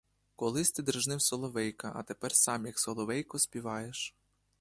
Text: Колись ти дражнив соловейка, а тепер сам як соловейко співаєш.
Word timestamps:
Колись 0.35 0.71
ти 0.71 0.83
дражнив 0.83 1.21
соловейка, 1.21 1.91
а 1.95 2.03
тепер 2.03 2.35
сам 2.35 2.65
як 2.65 2.79
соловейко 2.79 3.39
співаєш. 3.39 4.15